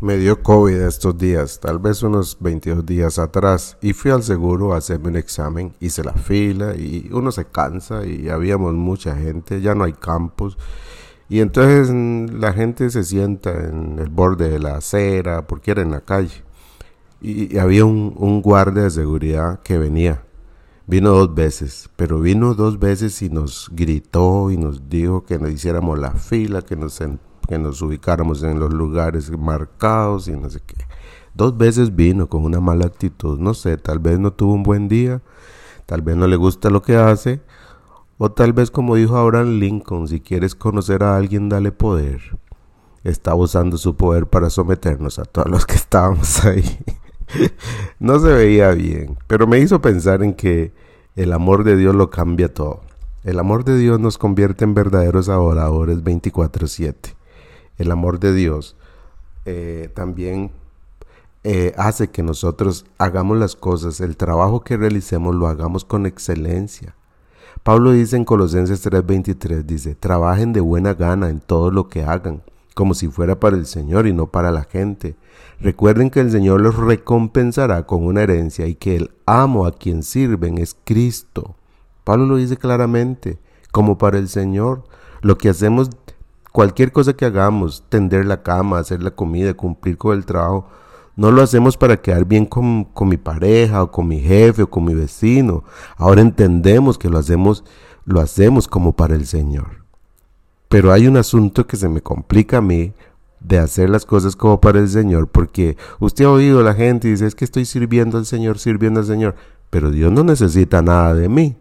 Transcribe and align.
Me 0.00 0.16
dio 0.16 0.44
COVID 0.44 0.76
estos 0.82 1.18
días, 1.18 1.58
tal 1.58 1.80
vez 1.80 2.04
unos 2.04 2.36
22 2.38 2.86
días 2.86 3.18
atrás, 3.18 3.76
y 3.82 3.94
fui 3.94 4.12
al 4.12 4.22
seguro 4.22 4.72
a 4.72 4.76
hacerme 4.76 5.08
un 5.08 5.16
examen. 5.16 5.74
Hice 5.80 6.04
la 6.04 6.12
fila 6.12 6.76
y 6.76 7.10
uno 7.12 7.32
se 7.32 7.46
cansa 7.46 8.06
y 8.06 8.28
habíamos 8.28 8.74
mucha 8.74 9.16
gente, 9.16 9.60
ya 9.60 9.74
no 9.74 9.82
hay 9.82 9.94
campos. 9.94 10.56
Y 11.28 11.40
entonces 11.40 11.90
mm, 11.92 12.38
la 12.38 12.52
gente 12.52 12.90
se 12.90 13.02
sienta 13.02 13.50
en 13.50 13.98
el 13.98 14.08
borde 14.08 14.48
de 14.50 14.60
la 14.60 14.76
acera 14.76 15.48
porque 15.48 15.72
era 15.72 15.82
en 15.82 15.90
la 15.90 16.02
calle. 16.02 16.44
Y, 17.20 17.58
había 17.58 17.84
un, 17.84 18.14
un 18.16 18.40
guardia 18.40 18.84
de 18.84 18.90
seguridad 18.90 19.62
que 19.64 19.78
venía. 19.78 20.22
Vino 20.86 21.10
dos 21.10 21.34
veces, 21.34 21.90
pero 21.96 22.20
vino 22.20 22.54
dos 22.54 22.78
veces 22.78 23.20
y 23.22 23.30
nos 23.30 23.68
gritó 23.72 24.52
y 24.52 24.58
nos 24.58 24.88
dijo 24.88 25.24
que 25.26 25.40
nos 25.40 25.50
hiciéramos 25.50 25.98
la 25.98 26.12
fila, 26.12 26.62
que 26.62 26.76
nos 26.76 26.94
sentáramos 26.94 27.27
que 27.48 27.58
nos 27.58 27.80
ubicáramos 27.80 28.42
en 28.42 28.60
los 28.60 28.72
lugares 28.72 29.30
marcados 29.36 30.28
y 30.28 30.32
no 30.32 30.50
sé 30.50 30.60
qué. 30.64 30.76
Dos 31.34 31.56
veces 31.56 31.96
vino 31.96 32.28
con 32.28 32.44
una 32.44 32.60
mala 32.60 32.86
actitud, 32.86 33.38
no 33.38 33.54
sé, 33.54 33.78
tal 33.78 33.98
vez 34.00 34.18
no 34.18 34.32
tuvo 34.32 34.52
un 34.52 34.62
buen 34.62 34.88
día, 34.88 35.22
tal 35.86 36.02
vez 36.02 36.16
no 36.16 36.26
le 36.26 36.36
gusta 36.36 36.68
lo 36.68 36.82
que 36.82 36.96
hace, 36.96 37.40
o 38.18 38.30
tal 38.30 38.52
vez 38.52 38.70
como 38.70 38.96
dijo 38.96 39.16
Abraham 39.16 39.58
Lincoln, 39.58 40.08
si 40.08 40.20
quieres 40.20 40.54
conocer 40.54 41.02
a 41.02 41.16
alguien, 41.16 41.48
dale 41.48 41.72
poder. 41.72 42.38
Estaba 43.02 43.36
usando 43.36 43.78
su 43.78 43.96
poder 43.96 44.26
para 44.26 44.50
someternos 44.50 45.18
a 45.18 45.24
todos 45.24 45.48
los 45.48 45.64
que 45.64 45.76
estábamos 45.76 46.44
ahí. 46.44 46.78
no 47.98 48.18
se 48.18 48.28
veía 48.28 48.72
bien, 48.72 49.16
pero 49.26 49.46
me 49.46 49.58
hizo 49.58 49.80
pensar 49.80 50.22
en 50.22 50.34
que 50.34 50.72
el 51.16 51.32
amor 51.32 51.64
de 51.64 51.76
Dios 51.76 51.94
lo 51.94 52.10
cambia 52.10 52.52
todo. 52.52 52.82
El 53.24 53.38
amor 53.38 53.64
de 53.64 53.78
Dios 53.78 53.98
nos 54.00 54.18
convierte 54.18 54.64
en 54.64 54.74
verdaderos 54.74 55.28
adoradores 55.28 56.02
24/7 56.02 57.17
el 57.78 57.90
amor 57.90 58.20
de 58.20 58.34
Dios 58.34 58.76
eh, 59.44 59.90
también 59.94 60.50
eh, 61.44 61.72
hace 61.78 62.08
que 62.08 62.22
nosotros 62.22 62.84
hagamos 62.98 63.38
las 63.38 63.56
cosas, 63.56 64.00
el 64.00 64.16
trabajo 64.16 64.60
que 64.60 64.76
realicemos 64.76 65.34
lo 65.34 65.46
hagamos 65.46 65.84
con 65.84 66.04
excelencia. 66.04 66.94
Pablo 67.62 67.92
dice 67.92 68.16
en 68.16 68.24
Colosenses 68.24 68.84
3:23, 68.84 69.62
dice, 69.64 69.94
trabajen 69.94 70.52
de 70.52 70.60
buena 70.60 70.94
gana 70.94 71.30
en 71.30 71.40
todo 71.40 71.70
lo 71.70 71.88
que 71.88 72.02
hagan, 72.02 72.42
como 72.74 72.94
si 72.94 73.08
fuera 73.08 73.40
para 73.40 73.56
el 73.56 73.66
Señor 73.66 74.06
y 74.06 74.12
no 74.12 74.26
para 74.26 74.50
la 74.50 74.64
gente. 74.64 75.16
Recuerden 75.60 76.10
que 76.10 76.20
el 76.20 76.30
Señor 76.30 76.60
los 76.60 76.76
recompensará 76.76 77.86
con 77.86 78.04
una 78.04 78.22
herencia 78.22 78.66
y 78.66 78.74
que 78.74 78.96
el 78.96 79.10
amo 79.26 79.66
a 79.66 79.72
quien 79.72 80.02
sirven 80.02 80.58
es 80.58 80.76
Cristo. 80.84 81.56
Pablo 82.04 82.26
lo 82.26 82.36
dice 82.36 82.56
claramente, 82.56 83.38
como 83.72 83.98
para 83.98 84.18
el 84.18 84.28
Señor. 84.28 84.84
Lo 85.20 85.36
que 85.36 85.48
hacemos 85.48 85.90
Cualquier 86.52 86.92
cosa 86.92 87.14
que 87.14 87.24
hagamos, 87.24 87.84
tender 87.88 88.26
la 88.26 88.42
cama, 88.42 88.78
hacer 88.78 89.02
la 89.02 89.10
comida, 89.10 89.54
cumplir 89.54 89.96
con 89.98 90.16
el 90.16 90.24
trabajo, 90.24 90.68
no 91.16 91.30
lo 91.30 91.42
hacemos 91.42 91.76
para 91.76 92.00
quedar 92.00 92.24
bien 92.24 92.46
con, 92.46 92.84
con, 92.84 93.08
mi 93.08 93.16
pareja 93.16 93.82
o 93.82 93.90
con 93.90 94.06
mi 94.06 94.20
jefe 94.20 94.62
o 94.62 94.70
con 94.70 94.84
mi 94.84 94.94
vecino. 94.94 95.64
Ahora 95.96 96.20
entendemos 96.20 96.96
que 96.96 97.10
lo 97.10 97.18
hacemos, 97.18 97.64
lo 98.04 98.20
hacemos 98.20 98.68
como 98.68 98.92
para 98.92 99.16
el 99.16 99.26
Señor. 99.26 99.84
Pero 100.68 100.92
hay 100.92 101.06
un 101.06 101.16
asunto 101.16 101.66
que 101.66 101.76
se 101.76 101.88
me 101.88 102.02
complica 102.02 102.58
a 102.58 102.60
mí 102.60 102.92
de 103.40 103.58
hacer 103.58 103.90
las 103.90 104.04
cosas 104.04 104.36
como 104.36 104.60
para 104.60 104.80
el 104.80 104.88
Señor, 104.88 105.28
porque 105.28 105.76
usted 105.98 106.24
ha 106.24 106.30
oído 106.30 106.60
a 106.60 106.64
la 106.64 106.74
gente 106.74 107.08
y 107.08 107.12
dice, 107.12 107.26
es 107.26 107.34
que 107.34 107.44
estoy 107.44 107.64
sirviendo 107.64 108.18
al 108.18 108.26
Señor, 108.26 108.58
sirviendo 108.58 109.00
al 109.00 109.06
Señor, 109.06 109.34
pero 109.70 109.90
Dios 109.90 110.12
no 110.12 110.24
necesita 110.24 110.82
nada 110.82 111.14
de 111.14 111.28
mí. 111.28 111.56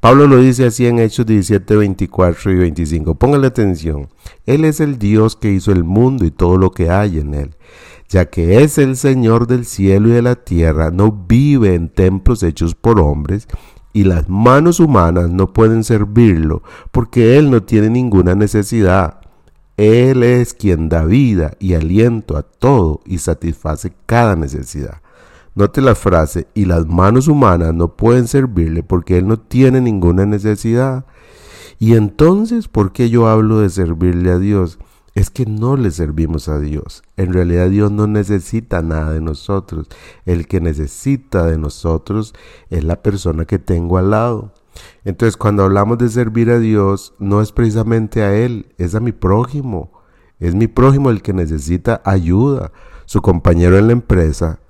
Pablo 0.00 0.28
lo 0.28 0.38
dice 0.38 0.66
así 0.66 0.86
en 0.86 1.00
Hechos 1.00 1.26
17, 1.26 1.74
24 1.74 2.52
y 2.52 2.54
25. 2.54 3.16
Póngale 3.16 3.48
atención. 3.48 4.08
Él 4.46 4.64
es 4.64 4.78
el 4.78 4.96
Dios 4.98 5.34
que 5.34 5.50
hizo 5.50 5.72
el 5.72 5.82
mundo 5.82 6.24
y 6.24 6.30
todo 6.30 6.56
lo 6.56 6.70
que 6.70 6.88
hay 6.88 7.18
en 7.18 7.34
él. 7.34 7.56
Ya 8.08 8.26
que 8.26 8.62
es 8.62 8.78
el 8.78 8.96
Señor 8.96 9.48
del 9.48 9.66
cielo 9.66 10.08
y 10.08 10.12
de 10.12 10.22
la 10.22 10.36
tierra, 10.36 10.90
no 10.92 11.10
vive 11.10 11.74
en 11.74 11.88
templos 11.88 12.42
hechos 12.42 12.74
por 12.74 13.00
hombres, 13.00 13.48
y 13.92 14.04
las 14.04 14.28
manos 14.28 14.78
humanas 14.80 15.30
no 15.30 15.52
pueden 15.52 15.82
servirlo, 15.82 16.62
porque 16.92 17.36
Él 17.36 17.50
no 17.50 17.64
tiene 17.64 17.90
ninguna 17.90 18.34
necesidad. 18.34 19.20
Él 19.76 20.22
es 20.22 20.54
quien 20.54 20.88
da 20.88 21.04
vida 21.04 21.52
y 21.58 21.74
aliento 21.74 22.36
a 22.36 22.42
todo 22.42 23.00
y 23.04 23.18
satisface 23.18 23.92
cada 24.06 24.36
necesidad. 24.36 25.02
Note 25.54 25.80
la 25.80 25.94
frase, 25.94 26.46
y 26.54 26.66
las 26.66 26.86
manos 26.86 27.28
humanas 27.28 27.74
no 27.74 27.96
pueden 27.96 28.28
servirle 28.28 28.82
porque 28.82 29.18
Él 29.18 29.26
no 29.26 29.38
tiene 29.38 29.80
ninguna 29.80 30.26
necesidad. 30.26 31.06
Y 31.78 31.94
entonces, 31.94 32.68
¿por 32.68 32.92
qué 32.92 33.10
yo 33.10 33.28
hablo 33.28 33.60
de 33.60 33.70
servirle 33.70 34.30
a 34.30 34.38
Dios? 34.38 34.78
Es 35.14 35.30
que 35.30 35.46
no 35.46 35.76
le 35.76 35.90
servimos 35.90 36.48
a 36.48 36.58
Dios. 36.58 37.02
En 37.16 37.32
realidad 37.32 37.70
Dios 37.70 37.90
no 37.90 38.06
necesita 38.06 38.82
nada 38.82 39.12
de 39.12 39.20
nosotros. 39.20 39.88
El 40.26 40.46
que 40.46 40.60
necesita 40.60 41.44
de 41.46 41.58
nosotros 41.58 42.34
es 42.70 42.84
la 42.84 43.02
persona 43.02 43.44
que 43.44 43.58
tengo 43.58 43.98
al 43.98 44.10
lado. 44.10 44.52
Entonces 45.04 45.36
cuando 45.36 45.64
hablamos 45.64 45.98
de 45.98 46.08
servir 46.08 46.50
a 46.50 46.60
Dios, 46.60 47.14
no 47.18 47.42
es 47.42 47.50
precisamente 47.50 48.22
a 48.22 48.34
Él, 48.36 48.72
es 48.78 48.94
a 48.94 49.00
mi 49.00 49.10
prójimo. 49.10 49.90
Es 50.38 50.54
mi 50.54 50.68
prójimo 50.68 51.10
el 51.10 51.22
que 51.22 51.32
necesita 51.32 52.00
ayuda. 52.04 52.70
Su 53.06 53.20
compañero 53.22 53.76
en 53.76 53.88
la 53.88 53.92
empresa 53.92 54.60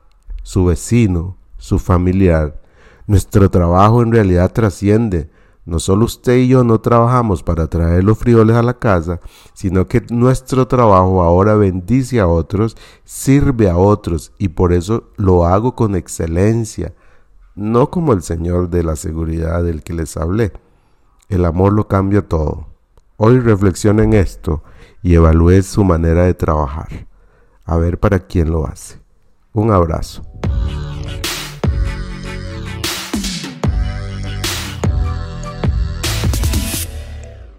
su 0.42 0.64
vecino, 0.64 1.36
su 1.58 1.78
familiar. 1.78 2.60
Nuestro 3.06 3.50
trabajo 3.50 4.02
en 4.02 4.12
realidad 4.12 4.52
trasciende. 4.52 5.30
No 5.64 5.78
solo 5.80 6.06
usted 6.06 6.36
y 6.38 6.48
yo 6.48 6.64
no 6.64 6.80
trabajamos 6.80 7.42
para 7.42 7.66
traer 7.66 8.02
los 8.02 8.16
frijoles 8.16 8.56
a 8.56 8.62
la 8.62 8.78
casa, 8.78 9.20
sino 9.52 9.86
que 9.86 10.02
nuestro 10.08 10.66
trabajo 10.66 11.22
ahora 11.22 11.56
bendice 11.56 12.20
a 12.20 12.26
otros, 12.26 12.74
sirve 13.04 13.68
a 13.68 13.76
otros 13.76 14.32
y 14.38 14.48
por 14.48 14.72
eso 14.72 15.10
lo 15.16 15.44
hago 15.44 15.74
con 15.74 15.94
excelencia, 15.94 16.94
no 17.54 17.90
como 17.90 18.14
el 18.14 18.22
Señor 18.22 18.70
de 18.70 18.82
la 18.82 18.96
seguridad 18.96 19.62
del 19.62 19.82
que 19.82 19.92
les 19.92 20.16
hablé. 20.16 20.52
El 21.28 21.44
amor 21.44 21.74
lo 21.74 21.86
cambia 21.86 22.26
todo. 22.26 22.68
Hoy 23.18 23.38
reflexione 23.40 24.04
en 24.04 24.14
esto 24.14 24.62
y 25.02 25.14
evalúe 25.14 25.62
su 25.62 25.84
manera 25.84 26.24
de 26.24 26.32
trabajar, 26.32 27.06
a 27.66 27.76
ver 27.76 27.98
para 27.98 28.20
quién 28.20 28.50
lo 28.50 28.66
hace. 28.66 29.00
Un 29.58 29.72
abrazo. 29.72 30.22